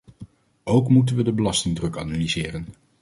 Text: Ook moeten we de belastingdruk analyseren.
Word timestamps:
Ook 0.63 0.89
moeten 0.89 1.15
we 1.15 1.23
de 1.23 1.31
belastingdruk 1.33 1.97
analyseren. 1.97 2.67